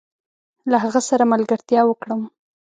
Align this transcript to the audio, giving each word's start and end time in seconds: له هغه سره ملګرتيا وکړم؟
له 0.69 0.77
هغه 0.83 1.01
سره 1.09 1.23
ملګرتيا 1.33 1.81
وکړم؟ 1.85 2.21